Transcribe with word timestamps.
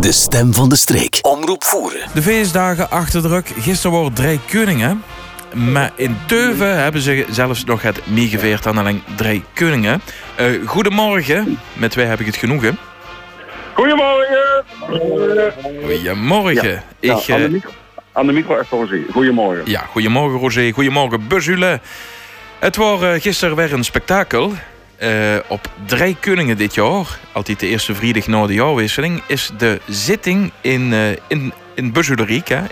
De 0.00 0.12
stem 0.12 0.54
van 0.54 0.68
de 0.68 0.76
streek. 0.76 1.18
Omroep 1.22 1.64
voeren. 1.64 2.00
De 2.14 2.22
feestdagen 2.22 2.90
achter 2.90 3.22
de 3.22 3.28
rug. 3.28 3.44
Gisteren 3.58 3.98
wordt 3.98 4.16
Drie 4.16 4.40
Koningen. 4.52 5.02
Maar 5.54 5.92
in 5.94 6.16
Teuven 6.26 6.82
hebben 6.82 7.00
ze 7.00 7.26
zelfs 7.30 7.64
nog 7.64 7.82
het 7.82 8.00
meegeveerd 8.06 8.66
aan 8.66 8.78
alleen 8.78 9.02
Drie 9.16 9.44
Koningen. 9.54 10.02
Uh, 10.40 10.68
goedemorgen. 10.68 11.58
Met 11.72 11.94
wij 11.94 12.04
heb 12.04 12.20
ik 12.20 12.26
het 12.26 12.36
genoegen. 12.36 12.78
Goedemorgen. 13.74 14.64
Goedemorgen. 15.84 16.82
Ja, 17.00 17.14
ik, 17.14 17.18
ja, 17.18 17.34
aan, 17.34 17.42
de 17.42 17.48
micro, 17.48 17.70
aan 18.12 18.26
de 18.26 18.32
micro 18.32 18.62
Roger. 18.70 19.04
Goedemorgen. 19.12 19.70
Ja, 19.70 19.80
goedemorgen 19.80 20.38
Roger. 20.38 20.72
Goedemorgen 20.72 21.26
Buzule. 21.26 21.80
Het 22.58 22.76
was 22.76 23.02
uh, 23.02 23.12
gisteren 23.12 23.56
weer 23.56 23.72
een 23.72 23.84
spektakel. 23.84 24.52
Uh, 25.02 25.36
op 25.46 25.68
drie 25.86 26.16
koningen 26.20 26.56
dit 26.56 26.74
jaar, 26.74 27.18
altijd 27.32 27.60
de 27.60 27.66
eerste 27.66 27.94
vrijdag 27.94 28.26
na 28.26 28.46
de 28.46 28.54
jaarwisseling, 28.54 29.22
is 29.26 29.50
de 29.58 29.80
zitting 29.88 30.52
in, 30.60 30.92
uh, 30.92 31.10
in, 31.10 31.52
in 31.74 31.92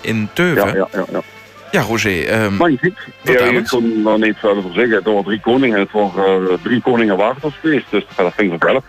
in 0.01 0.29
Teuven. 0.33 0.67
Ja, 0.67 0.75
ja, 0.75 0.89
ja. 0.93 1.05
ja. 1.13 1.21
ja 1.71 1.81
Roger. 1.81 2.43
Um, 2.43 2.55
Magnifiek. 2.55 2.99
Ja, 3.23 3.45
ik 3.45 3.67
kon 3.67 4.03
nog 4.03 4.19
niet 4.19 4.37
verder 4.37 4.63
voor 4.63 4.73
zeggen. 4.73 4.95
Het 4.95 5.05
waren 5.05 5.25
drie 5.25 5.41
koningen. 5.41 5.79
Het 5.79 5.93
waren 5.93 6.43
uh, 6.43 6.53
drie 6.63 6.81
koningen 6.81 7.17
watersfeest. 7.17 7.87
Dus 7.91 8.05
dat 8.17 8.33
ik 8.37 8.63
wel. 8.63 8.83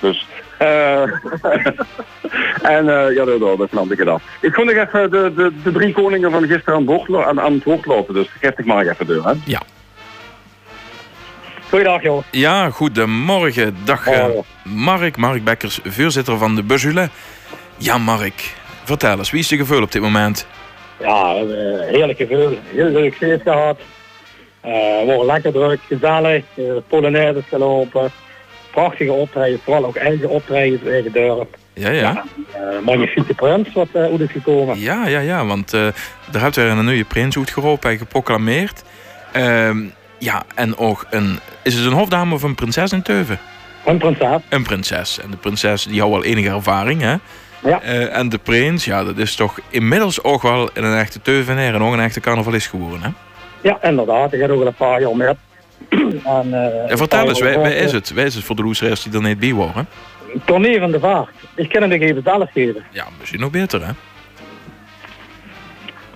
Dus. 0.00 0.26
en 2.62 2.84
ja, 3.14 3.24
dat, 3.24 3.40
dat 3.40 3.68
knap 3.70 3.92
ik 3.92 3.98
het 3.98 4.08
af. 4.08 4.22
Ik 4.40 4.52
kon 4.52 4.66
nog 4.66 4.74
even 4.74 5.10
de, 5.10 5.32
de, 5.36 5.52
de 5.62 5.72
drie 5.72 5.92
koningen 5.92 6.30
van 6.30 6.46
gisteren 6.46 6.74
aan, 6.74 6.88
het 6.88 7.14
aan, 7.14 7.40
aan 7.40 7.52
het 7.52 7.64
woord 7.64 7.86
lopen. 7.86 8.14
Dus 8.14 8.28
geef 8.40 8.58
ik 8.58 8.64
maar 8.64 8.86
even 8.86 9.06
deur. 9.06 9.24
Hè? 9.24 9.32
Ja, 9.44 9.60
Goeiedag, 11.74 12.02
joh. 12.02 12.22
Ja, 12.30 12.70
goedemorgen. 12.70 13.76
Dag, 13.84 14.08
uh, 14.08 14.26
Mark. 14.64 15.16
Mark 15.16 15.44
Bekkers, 15.44 15.80
voorzitter 15.84 16.38
van 16.38 16.54
de 16.54 16.62
Buzule. 16.62 17.08
Ja, 17.76 17.98
Mark. 17.98 18.54
Vertel 18.84 19.18
eens, 19.18 19.30
wie 19.30 19.40
is 19.40 19.48
de 19.48 19.56
gevoel 19.56 19.82
op 19.82 19.92
dit 19.92 20.02
moment? 20.02 20.46
Ja, 21.00 21.34
uh, 21.34 21.44
heerlijk 21.80 22.18
gevoel. 22.18 22.58
Heel 22.64 22.88
leuk 22.88 23.14
feest 23.14 23.42
gehad. 23.42 23.78
Uh, 24.64 24.70
we 24.70 25.04
waren 25.06 25.26
lekker 25.26 25.52
druk, 25.52 25.80
gezellig. 25.88 26.44
Uh, 26.54 26.72
Polonaise 26.88 27.42
gelopen. 27.48 28.10
Prachtige 28.70 29.12
optredens, 29.12 29.60
vooral 29.64 29.84
ook 29.84 29.96
eigen 29.96 30.28
optredens, 30.28 30.82
eigen 30.84 31.12
deuren. 31.12 31.46
Ja, 31.72 31.90
ja. 31.90 32.00
ja 32.00 32.24
magnifieke 32.84 33.34
prins 33.34 33.72
wat 33.72 33.88
uh, 33.92 34.20
is 34.20 34.30
gekomen. 34.30 34.80
Ja, 34.80 35.06
ja, 35.06 35.20
ja, 35.20 35.46
want 35.46 35.70
daar 35.70 36.42
hebt 36.42 36.56
er 36.56 36.66
een 36.66 36.84
nieuwe 36.84 37.04
prins 37.04 37.36
uitgeroepen 37.36 37.90
en 37.90 37.98
geproclameerd. 37.98 38.82
Ja, 40.18 40.42
en 40.54 40.76
ook 40.76 41.06
een. 41.10 41.38
Is 41.62 41.74
het 41.74 41.86
een 41.86 41.92
hofdame 41.92 42.34
of 42.34 42.42
een 42.42 42.54
prinses 42.54 42.92
in 42.92 43.02
Teuven? 43.02 43.38
Een 43.84 43.98
prinses. 43.98 44.40
Een 44.48 44.62
prinses. 44.62 45.20
En 45.20 45.30
de 45.30 45.36
prinses 45.36 45.84
die 45.84 46.00
houdt 46.00 46.14
wel 46.14 46.24
enige 46.24 46.48
ervaring, 46.48 47.00
hè? 47.00 47.16
Ja. 47.62 47.82
Uh, 47.82 48.16
en 48.16 48.28
de 48.28 48.38
prins, 48.38 48.84
ja, 48.84 49.04
dat 49.04 49.18
is 49.18 49.34
toch 49.34 49.58
inmiddels 49.68 50.22
ook 50.22 50.42
wel 50.42 50.70
een 50.74 50.94
echte 50.94 51.22
Teuvenaar 51.22 51.74
en 51.74 51.82
ook 51.82 51.92
een 51.92 52.00
echte 52.00 52.20
carnavalist 52.20 52.66
geworden, 52.66 53.02
hè? 53.02 53.08
Ja, 53.60 53.78
inderdaad. 53.82 54.32
Ik 54.32 54.40
heb 54.40 54.50
ook 54.50 54.60
al 54.60 54.66
een 54.66 54.74
paar 54.74 55.00
jaar 55.00 55.16
met. 55.16 55.36
en, 55.88 56.48
uh, 56.48 56.90
en 56.90 56.98
vertel 56.98 57.28
eens, 57.28 57.40
wij, 57.40 57.74
is 57.74 57.92
het? 57.92 58.12
Wij 58.12 58.24
is 58.24 58.34
het 58.34 58.44
voor 58.44 58.56
de 58.56 58.62
loesers 58.62 59.02
die 59.02 59.12
er 59.12 59.22
niet 59.22 59.38
bij 59.38 59.54
waren? 59.54 59.88
Tournee 60.44 60.78
van 60.78 60.90
de 60.90 61.00
Vaart. 61.00 61.28
Ik 61.54 61.68
kan 61.68 61.82
het 61.82 62.00
even 62.00 62.22
zelf 62.24 62.50
geven. 62.52 62.84
Ja, 62.90 63.06
misschien 63.18 63.40
nog 63.40 63.50
beter, 63.50 63.86
hè? 63.86 63.92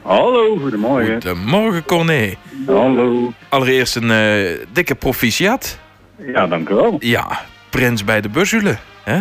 Hallo, 0.09 0.57
goedemorgen. 0.57 1.13
Goedemorgen, 1.13 1.85
Corné. 1.85 2.35
Hallo. 2.67 3.33
Allereerst 3.49 3.97
een 3.97 4.11
uh, 4.11 4.67
dikke 4.73 4.95
proficiat. 4.95 5.79
Ja, 6.33 6.47
dank 6.47 6.69
u 6.69 6.75
wel. 6.75 6.97
Ja, 7.01 7.41
prins 7.71 8.05
bij 8.05 8.21
de 8.21 8.29
Buzule. 8.29 8.77
Hè? 9.03 9.21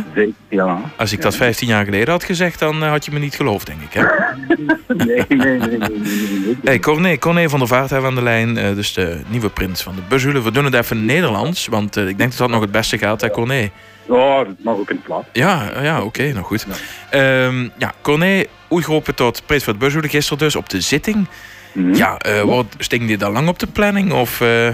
Ja. 0.49 0.81
Als 0.95 1.11
ik 1.11 1.21
dat 1.21 1.35
15 1.35 1.67
jaar 1.67 1.85
geleden 1.85 2.09
had 2.09 2.23
gezegd, 2.23 2.59
dan 2.59 2.83
uh, 2.83 2.89
had 2.89 3.05
je 3.05 3.11
me 3.11 3.19
niet 3.19 3.35
geloofd, 3.35 3.65
denk 3.65 3.81
ik. 3.81 3.93
Hè? 3.93 4.03
nee, 5.05 5.25
nee, 5.27 5.37
nee. 5.37 5.59
nee, 5.59 5.77
nee. 5.77 6.57
Hey, 6.63 6.79
Corné, 6.79 7.17
Corné 7.17 7.49
van 7.49 7.59
der 7.59 7.67
Vaart 7.67 7.89
hebben 7.89 8.09
aan 8.09 8.15
de 8.15 8.23
lijn. 8.23 8.57
Uh, 8.57 8.75
dus 8.75 8.93
de 8.93 9.21
nieuwe 9.27 9.49
prins 9.49 9.83
van 9.83 9.95
de 9.95 10.01
Buzule. 10.09 10.43
We 10.43 10.51
doen 10.51 10.65
het 10.65 10.73
even 10.73 11.05
Nederlands, 11.05 11.67
want 11.67 11.95
ik 11.95 12.17
denk 12.17 12.29
dat 12.29 12.37
dat 12.39 12.49
nog 12.49 12.61
het 12.61 12.71
beste 12.71 12.97
gaat, 12.97 13.21
hè, 13.21 13.29
Corné? 13.29 13.71
Ja, 14.07 14.43
dat 14.43 14.55
mag 14.63 14.75
ook 14.75 14.89
in 14.89 14.95
het 14.95 15.05
plat. 15.05 15.25
Ja, 15.31 15.81
ja 15.81 15.97
oké, 15.97 16.05
okay, 16.05 16.31
nou 16.31 16.45
goed. 16.45 16.65
Ja, 17.11 17.45
um, 17.45 17.71
ja 17.77 17.93
Corné, 18.01 18.45
uitgeroepen 18.69 19.15
tot 19.15 19.41
prins 19.45 19.63
van 19.63 19.77
Buzule 19.77 20.09
gisteren 20.09 20.37
dus 20.37 20.55
op 20.55 20.69
de 20.69 20.81
zitting. 20.81 21.27
Mhm. 21.71 21.85
Mm. 21.87 21.93
Ja, 21.93 22.19
uh, 22.27 22.41
wat 22.41 22.65
sting 22.77 23.07
dit 23.07 23.23
al 23.23 23.31
lang 23.31 23.47
op 23.47 23.59
de 23.59 23.67
planning? 23.67 24.11
Of, 24.13 24.41
uh... 24.41 24.67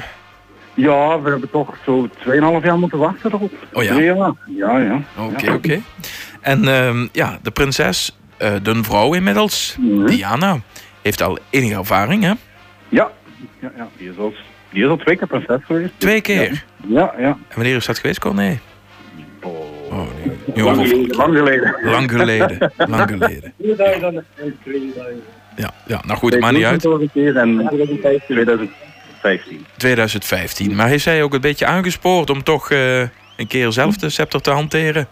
Ja, 0.73 1.21
we 1.21 1.29
hebben 1.29 1.49
toch 1.49 1.75
zo 1.85 2.07
2,5 2.07 2.63
jaar 2.63 2.77
moeten 2.79 2.97
wachten 2.97 3.31
erop. 3.33 3.53
Oh 3.73 3.83
ja? 3.83 3.99
Ja, 3.99 4.33
ja. 4.57 4.79
ja. 4.79 5.01
Oké, 5.17 5.33
okay, 5.35 5.55
oké. 5.55 5.55
Okay. 5.55 5.81
En 6.41 6.67
um, 6.67 7.09
ja, 7.11 7.39
de 7.41 7.51
prinses, 7.51 8.17
uh, 8.39 8.51
de 8.63 8.83
vrouw 8.83 9.13
inmiddels, 9.13 9.75
Mhm. 9.79 9.93
mm. 9.99 10.05
Diana, 10.05 10.59
heeft 11.01 11.21
al 11.21 11.37
enige 11.49 11.75
ervaring, 11.75 12.23
hè? 12.23 12.31
Ja, 12.89 13.11
ja, 13.59 13.71
ja. 13.77 13.87
Die, 13.97 14.09
is 14.09 14.17
al, 14.17 14.33
die 14.69 14.83
is 14.83 14.89
al 14.89 14.97
twee 14.97 15.15
keer 15.15 15.27
prinses 15.27 15.61
geweest. 15.65 15.91
Twee 15.97 16.21
keer? 16.21 16.63
Ja, 16.87 17.13
ja. 17.17 17.27
En 17.27 17.55
wanneer 17.55 17.75
is 17.75 17.85
dat 17.85 17.99
geweest, 17.99 18.19
Corné? 18.19 18.59
Lang, 20.55 20.87
geleden, 20.87 21.15
lang 21.15 21.37
geleden. 21.37 21.75
Lang 21.83 22.11
geleden, 22.11 22.71
lang 22.77 23.09
geleden. 23.09 23.53
Ja, 25.55 25.71
ja 25.87 26.01
nou 26.05 26.19
goed, 26.19 26.39
maakt 26.39 26.55
niet 26.55 26.63
uit. 26.63 26.85
Een 26.85 27.09
keer 27.13 27.37
en 27.37 27.69
2015. 28.27 29.65
2015. 29.77 30.75
Maar 30.75 30.87
heeft 30.87 31.03
zij 31.03 31.23
ook 31.23 31.33
een 31.33 31.41
beetje 31.41 31.65
aangespoord 31.65 32.29
om 32.29 32.43
toch 32.43 32.71
uh, 32.71 32.99
een 33.37 33.47
keer 33.47 33.71
zelf 33.71 33.97
de 33.97 34.09
scepter 34.09 34.41
te 34.41 34.51
hanteren? 34.51 35.07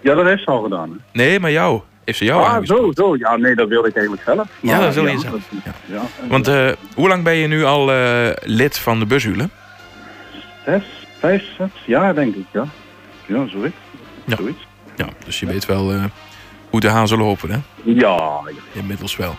Ja, 0.00 0.14
dat 0.14 0.24
heeft 0.24 0.42
ze 0.42 0.50
al 0.50 0.62
gedaan. 0.62 0.90
Hè? 0.90 0.96
Nee, 1.12 1.40
maar 1.40 1.50
jou. 1.50 1.80
Heeft 2.04 2.18
ze 2.18 2.24
jou 2.24 2.42
ah, 2.42 2.48
aangespoord? 2.48 2.96
zo, 2.96 3.04
zo. 3.04 3.16
Ja, 3.16 3.36
nee, 3.36 3.54
dat 3.54 3.68
wilde 3.68 3.88
ik 3.88 3.94
eigenlijk 3.94 4.24
zelf. 4.24 4.36
Maar, 4.36 4.74
ja, 4.74 4.80
dat 4.80 4.94
wil 4.94 5.06
je 5.06 5.12
ja, 5.12 5.18
zelf. 5.18 5.48
Ja. 5.64 5.72
Ja. 5.84 6.02
Want 6.28 6.48
uh, 6.48 6.68
hoe 6.94 7.08
lang 7.08 7.24
ben 7.24 7.34
je 7.34 7.46
nu 7.46 7.64
al 7.64 7.92
uh, 7.92 8.28
lid 8.42 8.78
van 8.78 8.98
de 8.98 9.06
Buzule? 9.06 9.48
Zes, 10.64 10.82
vijf, 11.18 11.44
zes 11.58 11.70
jaar 11.86 12.14
denk 12.14 12.34
ik, 12.34 12.46
ja. 12.52 12.64
Ja, 13.26 13.46
zoiets. 13.46 13.76
Ja. 14.24 14.36
zoiets. 14.36 14.65
Ja, 14.96 15.08
dus 15.24 15.40
je 15.40 15.46
weet 15.46 15.66
wel 15.66 15.94
uh, 15.94 16.04
hoe 16.70 16.80
de 16.80 16.88
hazen 16.88 17.18
lopen, 17.18 17.50
hè? 17.50 17.58
Ja. 17.82 18.40
Inmiddels 18.72 19.16
wel. 19.16 19.36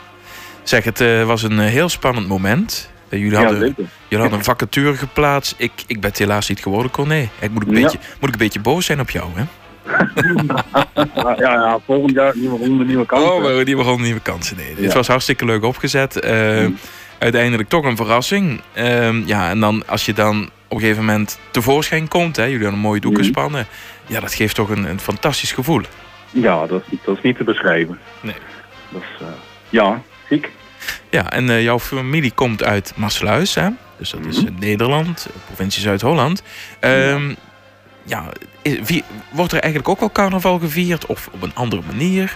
Zeg, 0.63 0.83
het 0.83 1.01
uh, 1.01 1.23
was 1.23 1.43
een 1.43 1.59
heel 1.59 1.89
spannend 1.89 2.27
moment. 2.27 2.89
Jullie 3.09 3.35
hadden, 3.35 3.59
ja, 3.59 3.73
jullie 3.75 4.19
hadden 4.19 4.37
een 4.37 4.43
vacature 4.43 4.95
geplaatst. 4.95 5.55
Ik, 5.57 5.71
ik 5.87 6.01
ben 6.01 6.09
het 6.09 6.19
helaas 6.19 6.49
niet 6.49 6.59
geworden, 6.59 6.91
Corné. 6.91 7.29
Ik 7.39 7.51
moet, 7.51 7.67
een 7.67 7.75
ja. 7.75 7.81
beetje, 7.81 7.99
moet 8.19 8.27
ik 8.27 8.33
een 8.33 8.39
beetje 8.39 8.59
boos 8.59 8.85
zijn 8.85 8.99
op 8.99 9.09
jou, 9.09 9.29
hè? 9.33 9.43
ja, 11.43 11.53
ja, 11.53 11.79
volgend 11.85 12.11
jaar 12.11 12.37
nieuwe 12.37 12.57
ronde, 12.57 12.85
nieuwe 12.85 13.05
kansen. 13.05 13.33
Oh, 13.33 13.43
we 13.57 13.63
nieuwe 13.63 13.83
ronde, 13.83 14.03
nieuwe 14.03 14.19
kansen. 14.19 14.57
Nee, 14.57 14.69
ja. 14.69 14.81
dit 14.81 14.93
was 14.93 15.07
hartstikke 15.07 15.45
leuk 15.45 15.63
opgezet. 15.63 16.23
Mm. 16.23 16.77
Uiteindelijk 17.19 17.69
toch 17.69 17.85
een 17.85 17.95
verrassing. 17.95 18.61
ja, 19.25 19.49
en 19.49 19.59
dan 19.59 19.83
als 19.87 20.05
je 20.05 20.13
dan 20.13 20.49
op 20.67 20.75
een 20.75 20.79
gegeven 20.79 21.05
moment 21.05 21.39
tevoorschijn 21.51 22.07
komt, 22.07 22.35
hè, 22.35 22.43
jullie 22.43 22.59
hadden 22.59 22.75
een 22.79 22.85
mooie 22.85 22.99
doeken 22.99 23.25
Mm. 23.25 23.65
Ja, 24.07 24.19
dat 24.19 24.33
geeft 24.33 24.55
toch 24.55 24.69
een, 24.69 24.83
een 24.89 24.99
fantastisch 24.99 25.51
gevoel. 25.51 25.81
Ja, 26.31 26.65
dat, 26.65 26.83
dat 27.05 27.17
is 27.17 27.23
niet 27.23 27.37
te 27.37 27.43
beschrijven. 27.43 27.99
Nee. 28.21 28.35
Dat 28.89 29.01
is, 29.01 29.21
uh, 29.21 29.27
ja, 29.69 30.01
ziek. 30.29 30.51
Ja, 31.09 31.31
en 31.31 31.47
uh, 31.49 31.63
jouw 31.63 31.79
familie 31.79 32.31
komt 32.31 32.63
uit 32.63 32.93
Maasluis, 32.95 33.55
hè? 33.55 33.67
Dus 33.97 34.09
dat 34.09 34.25
is 34.25 34.37
Mhm. 34.37 34.47
in 34.47 34.55
Nederland, 34.59 35.27
provincie 35.45 35.81
Zuid-Holland. 35.81 36.43
Um, 36.79 37.35
ja, 38.03 38.29
is, 38.61 38.79
wie, 38.83 39.03
wordt 39.31 39.51
er 39.51 39.59
eigenlijk 39.59 39.89
ook 39.89 39.99
wel 39.99 40.11
carnaval 40.11 40.59
gevierd 40.59 41.05
of 41.05 41.29
op 41.31 41.41
een 41.41 41.55
andere 41.55 41.81
manier? 41.87 42.35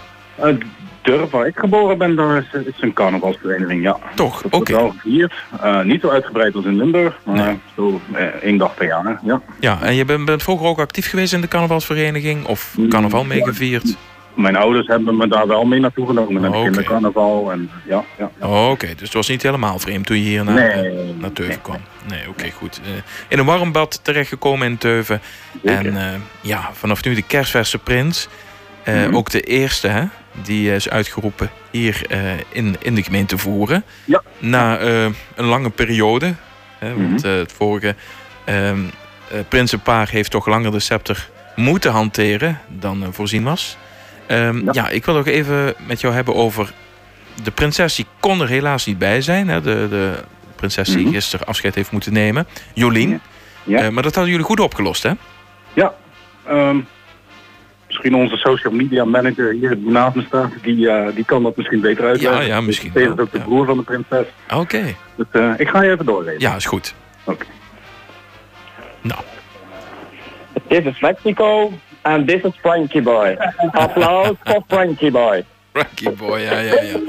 Durf, 1.01 1.29
waar 1.29 1.47
ik 1.47 1.57
geboren 1.57 1.97
ben, 1.97 2.15
daar 2.15 2.37
is, 2.37 2.61
is 2.65 2.73
een 2.81 2.93
carnavalsvereniging, 2.93 3.83
ja. 3.83 3.97
Toch, 4.15 4.43
oké. 4.49 4.73
wel 4.73 4.89
gevierd. 4.89 5.33
Uh, 5.63 5.81
niet 5.81 6.01
zo 6.01 6.09
uitgebreid 6.09 6.55
als 6.55 6.65
in 6.65 6.77
Limburg, 6.77 7.17
maar 7.25 7.35
Nee. 7.35 7.59
zo 7.75 8.01
uh, 8.13 8.19
één 8.23 8.57
dag 8.57 8.75
per 8.75 8.87
jaar, 8.87 9.19
ja. 9.23 9.41
Ja, 9.59 9.81
en 9.81 9.95
je 9.95 10.05
bent, 10.05 10.25
bent 10.25 10.43
vroeger 10.43 10.67
ook 10.67 10.79
actief 10.79 11.09
geweest 11.09 11.33
in 11.33 11.41
de 11.41 11.47
carnavalsvereniging 11.47 12.45
of 12.45 12.73
Mm, 12.77 12.89
carnaval 12.89 13.21
ja. 13.21 13.27
meegevierd? 13.27 13.95
Mijn 14.33 14.55
ouders 14.55 14.87
hebben 14.87 15.17
me 15.17 15.27
daar 15.27 15.47
wel 15.47 15.63
mee 15.65 15.79
naartoe 15.79 16.07
genomen, 16.07 16.37
Oh, 16.37 16.43
het 16.43 16.53
oké. 16.53 16.63
kindercarnaval 16.63 17.51
en 17.51 17.69
ja, 17.87 18.03
ja. 18.17 18.29
ja. 18.39 18.47
Oh, 18.47 18.69
oké, 18.69 18.87
dus 18.87 18.99
het 19.01 19.13
was 19.13 19.27
niet 19.27 19.41
helemaal 19.43 19.79
vreemd 19.79 20.05
toen 20.05 20.17
je 20.17 20.23
hier 20.23 20.43
naar, 20.43 20.53
Nee, 20.53 20.69
eh, 20.89 20.97
naar 21.19 21.31
Teuven 21.33 21.47
nee. 21.55 21.61
kwam. 21.61 21.79
Nee, 22.07 22.29
oké, 22.29 22.49
goed. 22.51 22.81
Eh, 22.83 22.89
in 23.27 23.39
een 23.39 23.45
warm 23.45 23.71
bad 23.71 23.99
terechtgekomen 24.03 24.67
in 24.67 24.77
Teuven. 24.77 25.21
Zeker. 25.63 25.85
En 25.85 25.97
eh, 25.97 26.03
ja, 26.41 26.69
vanaf 26.73 27.03
nu 27.03 27.13
de 27.15 27.21
kerstverse 27.21 27.77
prins. 27.77 28.27
Eh, 28.83 28.93
Mhm. 29.05 29.15
Ook 29.15 29.29
de 29.29 29.41
eerste, 29.41 29.87
hè? 29.87 30.03
Die 30.43 30.73
is 30.73 30.89
uitgeroepen 30.89 31.49
hier 31.71 32.01
eh, 32.09 32.19
in, 32.49 32.75
in 32.79 32.95
de 32.95 33.03
gemeente 33.03 33.37
Voeren. 33.37 33.83
Ja. 34.05 34.21
Na 34.39 34.77
eh, 34.77 35.03
een 35.35 35.45
lange 35.45 35.69
periode. 35.69 36.33
Hè, 36.79 36.95
want 36.95 37.23
Mhm. 37.23 37.31
eh, 37.31 37.37
het 37.37 37.51
vorige 37.51 37.95
ehm 38.45 38.79
eh, 39.31 39.39
prinsenpaar 39.49 40.09
heeft 40.09 40.31
toch 40.31 40.45
langer 40.47 40.71
de 40.71 40.79
scepter 40.79 41.29
moeten 41.55 41.91
hanteren 41.91 42.59
dan 42.67 43.03
eh, 43.03 43.07
voorzien 43.11 43.43
was. 43.43 43.77
Ehm, 44.27 44.57
ja. 44.65 44.71
Ja. 44.71 44.89
ik 44.89 45.05
wil 45.05 45.15
nog 45.15 45.25
even 45.27 45.73
met 45.87 46.01
jou 46.01 46.13
hebben 46.13 46.35
over 46.35 46.73
de 47.43 47.51
prinses. 47.51 47.95
Die 47.95 48.05
kon 48.19 48.41
er 48.41 48.47
helaas 48.47 48.85
niet 48.85 48.97
bij 48.97 49.21
zijn. 49.21 49.47
Hè? 49.47 49.61
De, 49.61 49.87
de 49.89 50.23
prinses 50.55 50.87
die 50.89 51.03
Mhm. 51.05 51.13
gisteren 51.13 51.47
afscheid 51.47 51.75
heeft 51.75 51.91
moeten 51.91 52.13
nemen. 52.13 52.47
Jolien. 52.73 53.21
Ja. 53.63 53.77
Eh, 53.79 53.89
maar 53.89 54.03
dat 54.03 54.13
hadden 54.15 54.31
jullie 54.31 54.45
goed 54.47 54.59
opgelost, 54.59 55.03
hè? 55.03 55.11
Ja, 55.73 55.93
ehm, 56.47 56.77
misschien 57.91 58.15
onze 58.15 58.37
social 58.37 58.73
media 58.73 59.05
manager 59.05 59.51
hier 59.51 59.77
naast 59.77 60.15
me 60.15 60.21
staat, 60.21 60.51
die, 60.61 60.89
eh, 60.89 61.15
die 61.15 61.25
kan 61.25 61.43
dat 61.43 61.55
misschien 61.57 61.81
beter 61.81 62.05
uitleggen. 62.05 62.41
Ja, 62.41 62.47
ja, 62.47 62.61
misschien 62.61 62.91
is 62.93 63.07
ook 63.07 63.31
de 63.31 63.37
ja. 63.37 63.43
broer 63.43 63.65
van 63.65 63.77
de 63.77 63.83
prinses. 63.83 64.25
Oké. 64.55 64.83
Dus 65.15 65.25
eh, 65.31 65.53
ik 65.57 65.69
ga 65.69 65.81
je 65.81 65.91
even 65.91 66.05
doorgeven. 66.05 66.39
Ja, 66.39 66.55
is 66.55 66.65
goed. 66.65 66.93
Oké. 67.23 67.45
Nou, 69.01 69.21
Dit 70.67 70.85
is 70.85 70.99
Mexico 70.99 71.71
en 72.01 72.25
dit 72.25 72.45
is 72.45 72.51
Frankie 72.59 73.01
Boy. 73.01 73.37
Applaus 73.71 74.35
voor 74.43 74.63
Frankie 74.67 75.11
Boy. 75.11 75.45
Frankie 75.73 76.11
boy, 76.11 76.39
ja, 76.39 76.59
ja, 76.59 76.81
ja. 76.81 76.99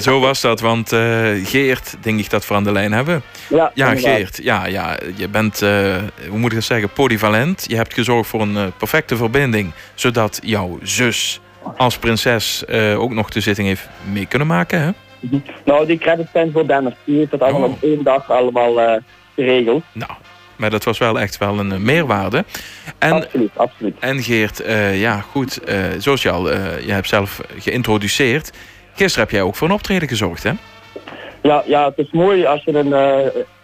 Zo 0.00 0.20
was 0.20 0.40
dat, 0.40 0.60
want 0.60 0.92
eh, 0.92 1.28
Geert, 1.44 1.96
denk 2.00 2.18
ik 2.18 2.30
dat 2.30 2.46
we 2.48 2.54
aan 2.54 2.64
de 2.64 2.72
lijn 2.72 2.92
hebben. 2.92 3.22
Ja, 3.48 3.70
Ja, 3.74 3.88
inderdaad. 3.88 4.14
Geert, 4.14 4.40
ja, 4.42 4.66
ja, 4.66 4.96
je 5.16 5.28
bent, 5.28 5.62
eh, 5.62 5.96
hoe 6.28 6.38
moet 6.38 6.50
ik 6.50 6.54
dat 6.56 6.64
zeggen, 6.66 6.90
polyvalent. 6.92 7.64
Je 7.68 7.76
hebt 7.76 7.94
gezorgd 7.94 8.28
voor 8.28 8.40
een 8.40 8.56
eh, 8.56 8.64
perfecte 8.76 9.16
verbinding, 9.16 9.72
zodat 9.94 10.40
jouw 10.44 10.78
zus 10.82 11.40
als 11.76 11.98
prinses 11.98 12.64
ook 12.96 13.12
nog 13.12 13.30
de 13.30 13.40
zitting 13.40 13.68
heeft 13.68 13.88
mee 14.12 14.26
kunnen 14.26 14.48
maken, 14.48 14.80
hè? 14.80 14.90
Nou, 15.64 15.86
die 15.86 15.98
credits 15.98 16.30
zijn 16.32 16.52
voor 16.52 16.66
Dennis. 16.66 16.92
Die 17.04 17.18
heeft 17.18 17.30
het 17.30 17.42
allemaal 17.42 17.68
Oh. 17.68 17.74
op 17.74 17.82
één 17.82 18.02
dag 18.04 18.30
allemaal 18.30 19.00
geregeld. 19.34 19.82
Nou, 19.92 20.10
maar 20.60 20.70
dat 20.70 20.84
was 20.84 20.98
wel 20.98 21.20
echt 21.20 21.38
wel 21.38 21.58
een 21.58 21.72
eh, 21.72 21.78
meerwaarde. 21.78 22.44
En 22.98 23.12
absoluut, 23.12 23.50
absoluut. 23.56 23.96
En 23.98 24.22
Geert, 24.22 24.60
eh, 24.60 25.00
ja 25.00 25.20
goed, 25.20 25.64
eh, 25.64 25.76
zoals 25.98 26.22
je 26.22 26.30
al, 26.30 26.48
je 26.50 26.92
hebt 26.92 27.08
zelf 27.08 27.40
geïntroduceerd. 27.58 28.52
Gisteren 28.94 29.28
heb 29.28 29.30
jij 29.36 29.42
ook 29.42 29.56
voor 29.56 29.68
een 29.68 29.74
optreden 29.74 30.08
gezorgd, 30.08 30.42
hè? 30.42 30.52
Ja, 31.42 31.62
ja, 31.66 31.84
het 31.84 31.98
is 31.98 32.10
mooi 32.10 32.44
als 32.44 32.64
je 32.64 32.74
een, 32.74 32.92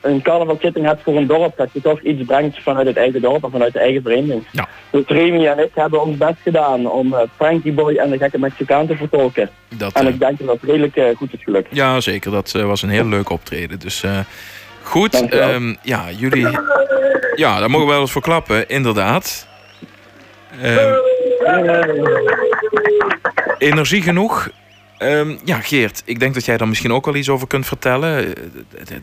een 0.01 0.23
carnavalzitting 0.23 0.87
hebt 0.87 1.03
voor 1.03 1.17
een 1.17 1.27
dorp, 1.27 1.57
dat 1.57 1.69
je 1.73 1.81
toch 1.81 2.01
iets 2.01 2.25
brengt 2.25 2.63
vanuit 2.63 2.87
het 2.87 2.97
eigen 2.97 3.21
dorp 3.21 3.45
en 3.45 3.51
vanuit 3.51 3.73
de 3.73 3.79
eigen 3.79 4.03
vereniging. 4.03 4.45
Ja. 4.51 4.69
Dus 4.91 5.03
Remy 5.07 5.47
en 5.47 5.59
ik 5.59 5.71
hebben 5.75 6.03
ons 6.03 6.17
best 6.17 6.39
gedaan 6.43 6.91
om 6.91 7.15
Frankie 7.37 7.73
Boy 7.73 7.97
en 7.97 8.11
de 8.11 8.19
gekke 8.19 8.39
Mexicaan 8.39 8.87
te 8.87 8.97
vertolken. 8.97 9.51
Dat, 9.77 9.93
En 9.93 10.07
ik 10.07 10.19
denk 10.19 10.39
dat 10.39 10.47
dat 10.47 10.59
redelijk 10.63 11.17
goed 11.17 11.33
is 11.33 11.43
gelukt. 11.43 11.69
ja, 11.71 12.01
zeker. 12.01 12.31
Dat 12.31 12.53
was 12.53 12.83
een 12.83 12.89
heel 12.89 13.07
leuk 13.07 13.31
optreden. 13.31 13.79
Dus 13.79 14.05
goed, 14.87 15.29
ehm, 15.29 15.75
ja, 15.83 16.11
jullie... 16.17 16.49
Ja, 17.35 17.59
daar 17.59 17.71
mogen 17.71 17.87
we 17.87 17.93
wel 17.93 18.01
eens 18.01 18.13
voor 18.13 18.23
klappen, 18.23 18.69
inderdaad. 18.69 19.47
Ehm, 20.63 20.95
energie 23.59 24.03
genoeg. 24.03 24.49
Ehm, 24.99 25.37
ja, 25.45 25.61
Geert, 25.61 26.03
ik 26.05 26.21
denk 26.21 26.35
dat 26.35 26.45
jij 26.45 26.57
daar 26.57 26.69
misschien 26.69 26.93
ook 26.93 27.05
wel 27.05 27.15
iets 27.15 27.29
over 27.29 27.47
kunt 27.47 27.67
vertellen. 27.67 28.35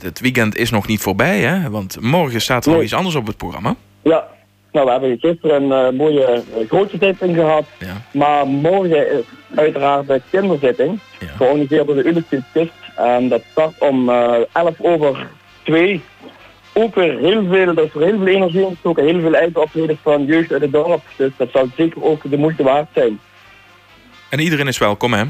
Het, 0.01 0.19
weekend 0.19 0.57
is 0.57 0.71
nog 0.71 0.88
niet 0.88 1.01
voorbij, 1.01 1.39
hè? 1.39 1.69
Want 1.69 1.97
morgen 2.01 2.41
staat 2.41 2.65
er 2.65 2.71
nog 2.71 2.81
iets 2.81 2.94
anders 2.94 3.15
op 3.15 3.27
het 3.27 3.38
programma. 3.38 3.75
Ja, 4.01 4.27
nou 4.71 4.86
we 4.86 4.91
hebben 4.91 5.19
gisteren 5.19 5.63
een 5.63 5.88
eh, 5.88 5.97
mooie 5.97 6.25
eh, 6.25 6.68
grote 6.68 6.97
zitting 7.00 7.36
gehad. 7.36 7.65
Ja. 7.77 8.01
Maar 8.12 8.47
morgen 8.47 9.12
is 9.12 9.24
uiteraard 9.56 10.07
de 10.07 10.21
kinderzitting. 10.29 11.00
Ja. 11.19 11.27
Georganiseerd 11.38 11.88
door 11.88 11.95
de 11.95 12.03
Universiteit. 12.03 12.71
En 12.95 13.29
dat 13.29 13.41
start 13.51 13.74
om 13.79 14.09
eh 14.09 14.36
11 14.53 14.74
over 14.77 15.27
2. 15.63 16.01
Ook 16.74 16.95
weer 16.95 17.18
heel 17.18 17.45
veel, 17.45 17.68
er 17.68 17.83
is 17.83 17.94
heel 17.94 18.18
veel 18.18 18.27
energie 18.27 18.62
ingestoken. 18.62 19.06
Heel 19.06 19.19
veel 19.19 19.36
eigen 19.36 19.62
optredens 19.62 20.00
van 20.01 20.25
jeugd 20.25 20.51
uit 20.51 20.62
het 20.62 20.71
dorp. 20.71 21.01
Dus 21.15 21.31
dat 21.38 21.50
zal 21.54 21.68
zeker 21.75 22.04
ook 22.04 22.30
de 22.30 22.38
moeite 22.38 22.63
waard 22.63 22.88
zijn. 22.94 23.19
En 24.30 24.39
iedereen 24.39 24.68
is 24.68 24.77
welkom, 24.77 25.13
hè? 25.13 25.24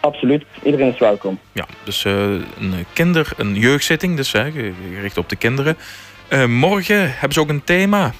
Absoluut, 0.00 0.44
iedereen 0.62 0.92
is 0.92 0.98
welkom. 0.98 1.38
Ja, 1.52 1.66
dus 1.84 2.04
eh, 2.04 2.12
een 2.32 2.86
kinder, 2.92 3.28
een 3.36 3.54
jeugdzitting, 3.54 4.16
dus 4.16 4.32
hè, 4.32 4.50
gericht 4.94 5.18
op 5.18 5.28
de 5.28 5.36
kinderen. 5.36 5.76
Eh, 6.28 6.44
morgen 6.44 7.10
hebben 7.10 7.32
ze 7.32 7.40
ook 7.40 7.48
een 7.48 7.64
thema. 7.64 8.12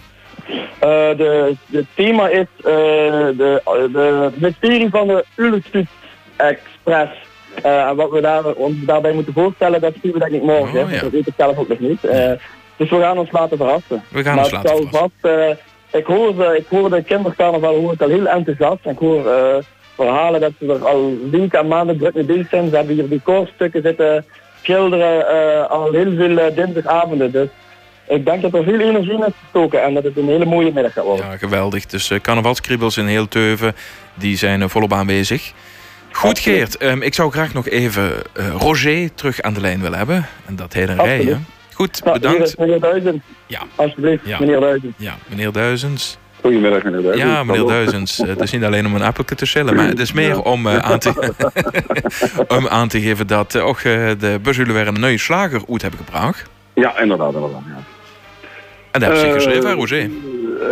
Eh, 0.79 1.17
de, 1.17 1.57
de 1.67 1.85
thema 1.95 2.29
is 2.29 2.47
de, 2.57 3.61
de 3.93 4.31
het 4.33 4.41
mysterie 4.41 4.89
van 4.91 5.07
de 5.07 5.25
Ulustut 5.37 5.87
Express. 6.37 7.11
Eh, 7.63 7.89
en 7.89 7.97
wat 7.97 8.11
we 8.11 8.21
daar, 8.21 8.45
ons 8.45 8.75
daarbij 8.85 9.13
moeten 9.13 9.33
voorstellen, 9.33 9.81
dat 9.81 9.93
zien 10.03 10.13
we 10.13 10.19
denk 10.19 10.33
ik 10.33 10.43
morgen. 10.43 10.85
Oh, 10.85 10.91
ja. 10.91 11.01
Dat 11.01 11.11
weet 11.11 11.27
ik 11.27 11.33
zelf 11.37 11.59
ook 11.59 11.69
nog 11.69 11.79
niet. 11.79 12.05
Eh, 12.05 12.31
dus 12.77 12.91
we 12.91 13.01
gaan 13.01 13.19
ons 13.19 13.31
laten 13.31 13.57
verrassen. 13.57 14.03
We 14.09 14.23
gaan 14.23 14.35
maar 14.35 14.45
ons 14.45 14.53
laten 14.53 14.71
verrassen. 14.71 15.11
vast, 15.21 15.35
eh, 15.35 16.01
ik, 16.01 16.07
hoor 16.07 16.35
ze, 16.39 16.57
ik 16.59 16.67
hoor 16.69 16.91
de 16.91 17.03
kindercarnaval 17.03 17.75
hoor 17.75 17.93
ik 17.93 18.01
al 18.01 18.09
heel 18.09 18.27
enthousiast. 18.27 18.79
En 18.83 18.93
ik 18.93 18.99
hoor 18.99 19.23
verhalen 19.95 20.41
dat 20.41 20.53
ze 20.59 20.73
er 20.73 20.87
al 20.87 21.19
weken 21.31 21.59
en 21.59 21.69
maanden 21.69 21.99
druk 21.99 22.15
mee 22.15 22.25
bezig 22.25 22.49
zijn. 22.49 22.69
Ze 22.69 22.77
hebben 22.77 22.95
hier 22.95 23.09
decorstukken 23.09 23.83
zitten 23.83 24.25
schilderen 24.63 25.69
al 25.69 25.93
heel 25.93 26.15
veel 26.17 26.55
dinsdagavonden. 26.55 27.33
Dus 27.33 27.49
ik 28.09 28.25
denk 28.25 28.43
dat 28.43 28.55
er 28.55 28.65
veel 28.65 28.81
energie 28.81 29.13
in 29.13 29.27
is 29.27 29.33
gestoken 29.43 29.83
en 29.83 29.95
dat 29.95 30.05
het 30.05 30.17
een 30.17 30.29
hele 30.29 30.45
mooie 30.45 30.73
middag 30.73 30.93
gaat 30.93 31.05
worden. 31.05 31.27
Ja, 31.27 31.37
geweldig. 31.37 31.87
Dus 31.87 32.13
carnavalskriebels 32.23 32.97
in 32.97 33.07
heel 33.07 33.29
Teuven, 33.29 33.75
die 34.15 34.37
zijn 34.37 34.71
volop 34.71 34.93
aanwezig. 34.93 35.53
Goed 36.17 36.31
Absoluut. 36.31 36.59
Geert, 36.59 36.77
ehm, 36.77 37.03
ik 37.03 37.15
zou 37.15 37.31
graag 37.31 37.53
nog 37.55 37.69
even 37.69 38.13
eh, 38.33 38.51
Roger 38.59 39.15
terug 39.15 39.43
aan 39.43 39.55
de 39.55 39.61
lijn 39.61 39.81
willen 39.81 39.99
hebben. 39.99 40.27
En 40.47 40.57
dat 40.57 40.73
een 40.89 40.97
rij? 41.05 41.37
Goed, 41.73 42.05
Nou, 42.05 42.19
bedankt. 42.21 42.59
meneer 42.59 42.81
Duizend. 42.81 43.23
Ja. 43.47 43.63
Alsjeblieft, 43.75 44.23
Ja. 44.27 44.39
meneer 44.41 44.61
Duizend. 44.61 44.93
Ja, 44.97 45.15
meneer 45.29 45.53
Duizends. 45.53 46.19
Goedemiddag 46.41 46.83
meneer 46.83 47.03
Duizend. 47.03 47.29
Ja, 47.31 47.43
meneer 47.45 47.57
Hallo. 47.61 47.69
Duizends. 47.75 48.21
Eh, 48.21 48.27
Het 48.29 48.41
is 48.41 48.53
niet 48.53 48.65
alleen 48.65 48.87
om 48.87 48.95
een 48.95 49.03
appeltje 49.03 49.35
te 49.35 49.47
schillen, 49.47 49.75
maar 49.77 49.89
het 49.89 49.99
is 49.99 50.13
meer 50.13 50.43
om, 50.43 50.67
eh, 50.67 50.79
aan, 50.79 50.99
te, 50.99 51.13
om 52.57 52.69
aan 52.69 52.89
te 52.89 53.01
geven 53.01 53.27
dat 53.27 53.59
ook 53.59 53.77
eh, 53.79 54.11
de 54.19 54.39
busjullie 54.43 54.73
weer 54.73 54.87
een 54.87 54.95
nieuwe 55.01 55.19
slager 55.19 55.61
uit 55.71 55.83
hebben 55.83 56.01
gebracht. 56.05 56.45
Ja, 56.75 56.99
inderdaad. 57.01 57.35
inderdaad 57.35 57.63
ja. 57.67 57.83
En 58.91 59.01
daar 59.01 59.17
ze 59.17 59.27
Eh, 59.27 59.33
geschreven, 59.33 59.67
hè, 59.69 59.75
Roger? 59.75 60.11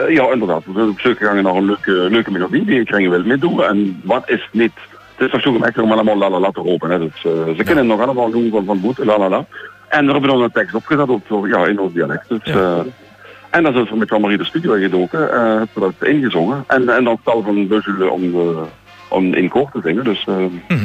Ja, 0.08 0.32
inderdaad. 0.32 0.62
We 0.64 0.72
zijn 0.74 0.88
op 0.88 1.00
zoek 1.00 1.18
gegaan 1.18 1.42
naar 1.42 1.54
een 1.54 1.64
leuke, 1.66 1.90
leuke 1.90 2.30
melodie 2.30 2.64
die 2.64 2.80
ik 2.80 2.88
ging 2.88 3.08
wil 3.08 3.22
meedoen. 3.24 3.62
En 3.64 4.00
wat 4.04 4.22
is 4.30 4.48
niet... 4.52 4.72
Het 5.14 5.26
is 5.26 5.30
toch 5.30 5.40
zoeken 5.40 5.66
echt 5.66 5.78
om 5.78 5.92
allemaal 5.92 6.16
la 6.16 6.30
la 6.30 6.38
la 6.40 6.50
te 6.50 6.60
roepen. 6.60 6.90
Hè. 6.90 6.98
Dus, 6.98 7.24
eh, 7.24 7.56
ze 7.56 7.62
kunnen 7.64 7.86
nog 7.86 8.00
allemaal 8.00 8.30
doen 8.30 8.50
van, 8.50 8.64
van 8.64 8.80
boete, 8.80 9.04
la 9.04 9.18
la 9.18 9.28
la. 9.28 9.44
En 9.88 10.06
we 10.06 10.12
hebben 10.12 10.30
dan 10.30 10.42
een 10.42 10.52
tekst 10.52 10.74
opgezet 10.74 11.08
op, 11.08 11.46
ja, 11.46 11.66
in 11.66 11.78
ons 11.80 11.92
dialect. 11.92 12.28
Dus, 12.28 12.38
Ja. 12.44 12.52
eh, 12.54 12.78
en 13.50 13.62
dan 13.62 13.72
zijn 13.72 13.84
we 13.84 13.96
met 13.96 14.08
Jean-Marie 14.08 14.38
de 14.38 14.44
studio 14.44 14.72
gedoken. 14.72 15.18
hebben 15.18 15.68
we 15.74 15.80
dat 15.98 16.08
ingezongen. 16.08 16.64
En, 16.66 16.88
en 16.88 17.04
dan 17.04 17.18
stel 17.20 17.42
van 17.42 17.66
Buzzelen 17.68 18.12
om, 18.12 18.34
om 19.08 19.34
in 19.34 19.48
koor 19.48 19.70
te 19.72 19.80
zingen. 19.82 20.04
Dus 20.04 20.24
eh 20.28 20.34
Mhm. 20.68 20.84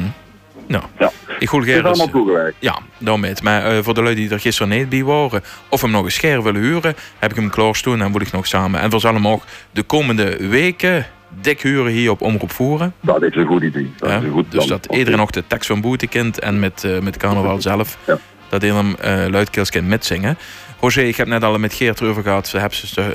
Nou, 0.67 0.83
ja, 0.99 1.11
ik 1.39 1.51
is 1.51 1.63
Gerrit. 1.63 1.83
allemaal 1.85 2.09
toegewerkt. 2.09 2.55
Ja, 2.59 2.77
daarmee. 2.97 3.33
Maar 3.43 3.63
eh, 3.65 3.77
voor 3.83 3.93
de 3.93 4.01
lui 4.03 4.15
die 4.15 4.29
er 4.31 4.39
gisteren 4.39 4.77
niet 4.77 4.89
bij 4.89 5.03
waren, 5.03 5.41
of 5.69 5.81
hem 5.81 5.91
nog 5.91 6.05
een 6.05 6.11
scher 6.11 6.43
willen 6.43 6.61
huren, 6.61 6.95
heb 7.19 7.29
ik 7.31 7.35
hem 7.35 7.49
klaarstoen 7.49 8.01
en 8.01 8.11
wil 8.11 8.21
ik 8.21 8.31
nog 8.31 8.47
samen. 8.47 8.79
En 8.79 8.89
we 8.89 8.99
zullen 8.99 9.15
hem 9.15 9.27
ook 9.27 9.43
de 9.71 9.83
komende 9.83 10.47
weken 10.49 11.05
dik 11.29 11.61
huren 11.61 11.91
hier 11.91 12.11
op 12.11 12.21
Omroep 12.21 12.51
Voeren. 12.51 12.93
Dat 13.01 13.23
is 13.23 13.35
een 13.35 13.45
goed 13.45 13.61
idee. 13.63 13.91
Dat 13.97 14.09
Ja, 14.09 14.17
is 14.17 14.23
een 14.23 14.31
goed 14.31 14.51
dus 14.51 14.65
dat 14.65 14.85
iedereen 14.91 15.19
nog 15.19 15.29
de 15.31 15.43
tekst 15.47 15.67
van 15.67 15.81
Boete 15.81 16.07
kent 16.07 16.39
en 16.39 16.59
met, 16.59 16.83
eh 16.83 16.99
met 16.99 17.17
carnaval 17.17 17.61
zelf, 17.61 17.97
Ja. 18.07 18.17
dat 18.49 18.63
iedereen 18.63 18.75
hem 18.75 18.95
uh, 19.23 19.29
luidkeels 19.31 19.69
kent 19.69 19.87
metzingen. 19.87 20.37
Roger, 20.79 21.07
ik 21.07 21.15
heb 21.15 21.27
net 21.27 21.43
al 21.43 21.57
met 21.57 21.73
Geert 21.73 22.01
erover 22.01 22.23
gehad, 22.23 22.47
dus 22.81 22.93
de, 22.93 23.01
eh, 23.01 23.09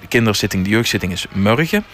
de 0.00 0.06
kinderzitting, 0.08 0.64
de 0.64 0.70
jeugdzitting 0.70 1.12
is 1.12 1.26
morgen. 1.32 1.84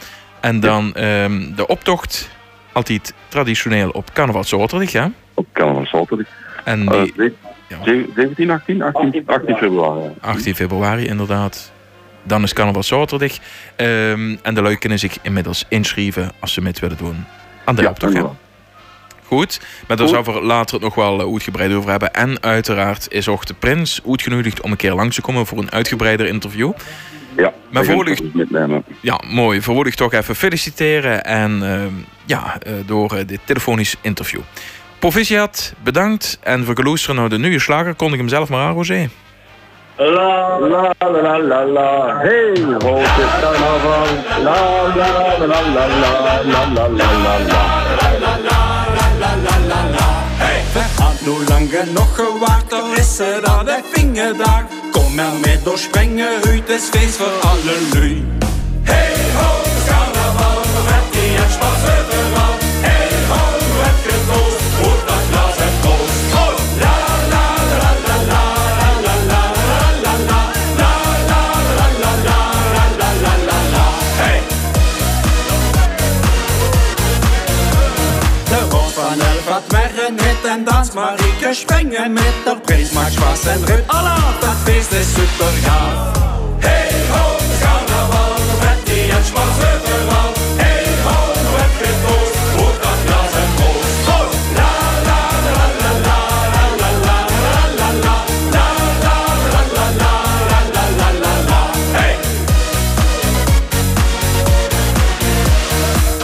En 0.40 0.60
dan 0.60 0.94
ehm, 0.94 1.54
de 1.56 1.66
optocht, 1.66 2.30
altijd 2.72 3.14
traditioneel 3.28 3.90
op 3.90 4.12
carnaval 4.12 4.44
zaterdag, 4.44 4.90
ja. 4.90 5.10
Op 5.34 5.46
Carnaval 5.52 5.86
Zaterdag. 5.86 6.26
En 6.64 6.86
die, 6.86 7.12
ze- 7.16 7.32
ja. 7.68 7.76
ze- 7.84 8.08
17, 8.16 8.50
18, 8.50 8.82
18, 8.82 9.22
18 9.26 9.56
februari. 9.56 10.00
ja. 10.02 10.10
18 10.20 10.54
februari 10.54 11.06
inderdaad. 11.06 11.72
Dan 12.22 12.42
is 12.42 12.52
carnaval 12.52 12.82
zaterdag. 12.82 13.32
Ehm, 13.76 14.36
en 14.42 14.54
de 14.54 14.62
lui 14.62 14.76
kunnen 14.76 14.98
zich 14.98 15.16
inmiddels 15.22 15.64
inschrijven 15.68 16.32
als 16.40 16.52
ze 16.52 16.60
mee 16.60 16.72
willen 16.80 16.96
doen 16.96 17.24
aan 17.64 17.74
de 17.74 17.82
Ja, 17.82 17.88
optocht. 17.88 18.14
Goed, 19.24 19.60
maar 19.86 19.96
daar 19.96 20.08
Goed. 20.08 20.24
zou 20.24 20.40
we 20.40 20.46
later 20.46 20.74
het 20.74 20.84
nog 20.84 20.94
wel 20.94 21.20
eh, 21.20 21.32
uitgebreid 21.32 21.72
over 21.72 21.90
hebben. 21.90 22.14
En 22.14 22.42
uiteraard 22.42 23.06
is 23.10 23.28
ook 23.28 23.46
de 23.46 23.54
prins 23.54 24.00
uitgenodigd 24.08 24.60
om 24.60 24.70
een 24.70 24.76
keer 24.76 24.94
langs 24.94 25.14
te 25.14 25.20
komen 25.22 25.46
voor 25.46 25.58
een 25.58 25.70
uitgebreider 25.70 26.26
interview. 26.26 26.72
Ja, 27.36 27.52
Maar 27.70 27.84
metnemen. 28.32 28.84
Ja, 29.00 29.20
mooi. 29.30 29.62
Voor 29.62 29.86
ik 29.86 29.94
toch 29.94 30.12
even 30.12 30.34
feliciteren 30.34 31.24
en 31.24 31.62
ehm, 31.62 31.92
ja, 32.24 32.58
eh, 32.62 32.72
door 32.86 33.12
eh, 33.16 33.26
dit 33.26 33.40
telefonisch 33.44 33.96
interview. 34.00 34.40
Proficiat, 34.98 35.74
bedankt. 35.82 36.38
En 36.42 36.64
voor 36.64 36.74
geloesteren 36.76 37.16
naar 37.16 37.28
de 37.28 37.38
nieuwe 37.38 37.58
slager 37.58 37.94
kon 37.94 38.12
ik 38.12 38.18
hem 38.18 38.28
zelf 38.28 38.48
maar 38.48 38.66
aan, 38.66 38.74
Roger. 38.74 39.08
La 40.00 40.56
la 40.58 40.94
la 40.98 41.20
la 41.20 41.36
la 41.36 41.62
la, 41.62 42.20
hey, 42.22 42.54
roze 42.56 43.24
carnaval. 43.40 44.08
La 44.46 44.56
la 44.96 45.08
la 45.12 45.46
la 45.46 45.60
la 45.74 45.84
la, 46.00 46.40
la 46.42 46.64
la 46.74 46.86
la 46.88 47.16
la 47.18 47.36
la. 47.50 47.60
We 50.72 50.84
gaan 50.96 51.16
nu 51.24 51.44
lang 51.48 51.70
genoeg 51.70 52.14
gewacht, 52.16 52.72
al 52.72 52.92
is 52.96 53.18
er 53.18 53.44
al 53.44 53.64
de 53.64 53.80
vingerdag. 53.92 54.62
Kom 54.90 55.14
maar 55.14 55.34
met 55.40 55.64
doorspringen, 55.64 56.28
uit 56.48 56.68
is 56.68 56.88
feest 56.90 57.16
voor 57.16 57.50
alle 57.50 57.76
lui. 57.92 58.24
springen, 80.60 80.64
dans 80.64 80.94
Marieke 80.94 81.54
springen 81.54 82.14
mit 82.14 82.46
der 82.46 82.56
Prins, 82.56 82.92
macht 82.92 83.12
Spaß, 83.12 83.48
ein 83.48 83.64
Ritt, 83.64 83.84
Allah, 83.88 84.34
das 84.40 84.62
Fest 84.64 84.92
ist 84.92 85.14
super, 85.14 85.50
ja. 85.64 86.12
Hey 86.60 86.90
ho, 87.12 87.36
das 87.38 87.60
Karneval, 87.60 88.36
wenn 88.60 88.84
die 88.86 89.12
ein 89.12 89.24
Spaß 89.24 89.56
überall, 89.58 90.32
hey 90.58 90.84
ho, 91.04 91.32
du 91.34 92.19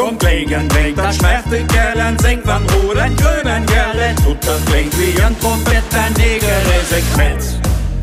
und 0.07 0.23
legen 0.23 0.73
Weg. 0.75 0.97
Dann 0.97 1.13
schmeißt 1.13 1.47
die 1.51 1.65
Kerlen, 1.65 2.19
singt 2.19 2.45
man 2.47 2.63
Ruhlen, 2.71 3.17
grünen 3.17 3.67
Kerlen. 3.67 4.17
Tut 4.25 4.39
das 4.47 4.65
klingt 4.67 4.97
wie 4.99 5.21
ein 5.21 5.39
Trompetternägel, 5.41 6.49
ist 6.81 6.91
Sequenz. 6.91 7.55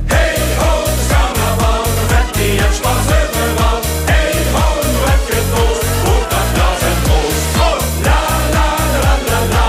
Hey 0.09 0.35
ho, 0.59 0.83
das 0.85 1.09
Karneval, 1.09 1.83
wird 2.09 2.29
die 2.35 2.55
jetzt 2.57 2.77
Spaß 2.77 3.07
überall. 3.07 3.81
Hey 4.07 4.33
ho, 4.53 4.65
wird 5.03 5.23
getrost, 5.31 5.85
und 6.11 6.25
dann 6.31 6.49
blasen 6.55 6.97
Prost. 7.05 7.45
Oh, 7.57 7.77
la 8.07 8.21
la 8.55 8.67
la 9.03 9.13
la 9.31 9.41
la. 9.55 9.63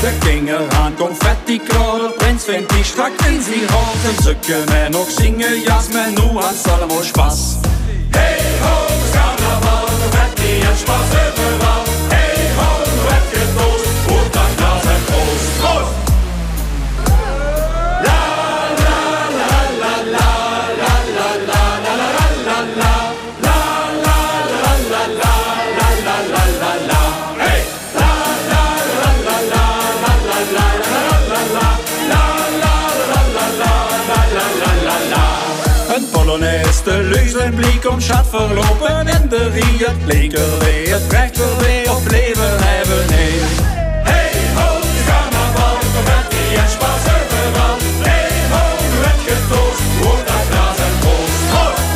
Der 0.00 0.12
Gängerhahn, 0.20 0.96
Konfetti, 0.96 1.58
vind 2.48 2.68
die 2.68 2.84
Stadt 2.84 3.26
in 3.26 3.42
zijn 3.42 3.68
hand. 3.68 4.22
Zukken 4.22 4.68
en 4.68 4.96
ook 4.96 5.10
zingen, 5.10 5.60
jas, 5.60 5.88
men 5.88 6.14
nu 6.14 6.38
had 6.40 6.68
allemaal 6.70 7.02
Spaß. 7.02 7.56
Hey 8.10 8.38
ho, 8.60 8.86
het 8.86 9.10
carnaval, 9.12 9.88
met 10.10 10.36
die 10.36 10.66
an 10.66 10.76
Spaß 10.76 11.10
overal. 11.28 11.87
En 37.88 37.94
om 37.94 38.00
schat 38.00 38.26
verlopen 38.28 39.06
in 39.06 39.28
de 39.28 39.50
rie. 39.50 39.86
Het 39.86 39.96
leker 40.04 40.58
weer, 40.58 40.92
het 40.92 41.12
rechter 41.12 41.58
weer 41.58 41.90
op 41.90 42.10
leven 42.10 42.56
hebben, 42.58 43.06
nee. 43.10 43.40
Hey 44.02 44.32
ho, 44.54 44.68
carnaval, 45.06 45.76
confetti 45.94 46.54
en 46.62 46.68
Spaas 46.74 47.04
overal. 47.16 47.76
Hey 48.08 48.30
ho, 48.52 48.64
het 49.06 49.20
getoost, 49.28 49.82
hoort 50.02 50.26
dat 50.26 50.44
glas 50.50 50.78
en. 50.86 50.94
Proost! 51.02 51.42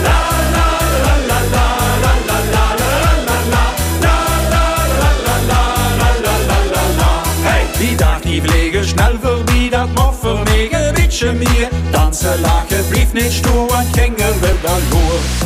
La 0.06 0.20
la 0.56 0.70
la 1.04 1.16
la 1.30 1.38
la 1.52 1.70
la 2.04 2.14
la 2.28 2.38
la 2.48 2.62
la 2.62 2.98
la 3.26 3.38
la 3.38 3.38
la 3.50 3.66
la 4.04 4.16
la 4.52 5.06
la 5.20 5.36
la 6.00 6.10
la 6.22 6.34
la 6.48 6.58
la 6.72 6.84
la 7.00 7.12
Hey! 7.48 7.64
Die 7.78 7.96
dag 7.96 8.20
die 8.20 8.42
vliegen 8.42 8.84
snel 8.84 9.16
voorbij, 9.20 9.68
dat 9.70 10.94
beetje 10.94 11.32
meer. 11.32 11.68
Dansen, 11.90 12.40
lachen, 12.40 12.88
blief 12.88 13.12
niet 13.12 13.32
stoer, 13.32 13.66
want 13.66 13.86
gingen 13.92 14.40
we 14.40 14.54
dan 14.62 14.80
door. 14.90 15.41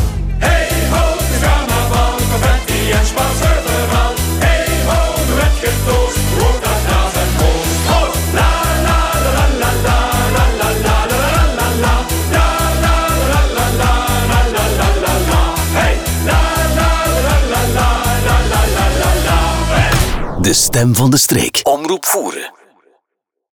Stem 20.77 20.95
van 20.95 21.11
de 21.11 21.17
streek. 21.17 21.61
Omroep 21.63 22.05
voeren. 22.07 22.53